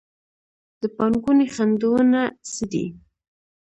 د 0.81 0.83
پانګونې 0.95 1.47
خنډونه 1.55 2.21
څه 2.53 2.63
دي؟ 2.71 2.85